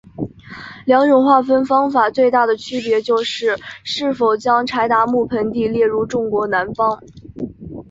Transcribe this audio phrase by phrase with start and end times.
[0.87, 7.03] 两种划分方法最大的区别就是是否将柴达木盆地列入中国南方。